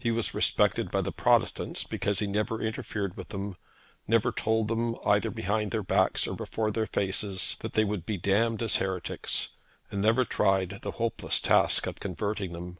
[0.00, 3.54] He was respected by the Protestants because he never interfered with them,
[4.08, 8.16] never told them, either behind their backs or before their faces, that they would be
[8.18, 9.54] damned as heretics,
[9.88, 12.78] and never tried the hopeless task of converting them.